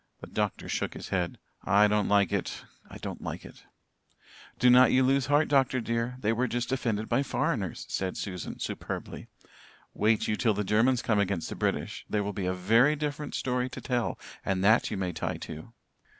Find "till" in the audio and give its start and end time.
10.35-10.55